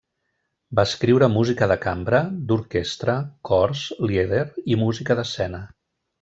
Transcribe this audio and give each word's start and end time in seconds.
Va 0.77 0.85
escriure 0.87 1.27
música 1.33 1.67
de 1.71 1.77
cambra, 1.83 2.21
d'orquestra, 2.51 3.17
cors, 3.51 3.85
lieder 4.13 4.41
i 4.75 4.81
música 4.87 5.21
d'escena. 5.21 5.63